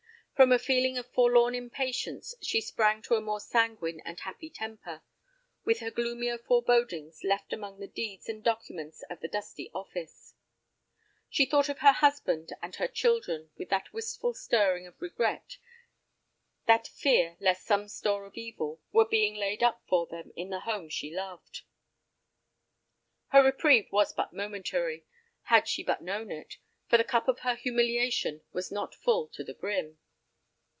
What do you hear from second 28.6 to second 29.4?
not full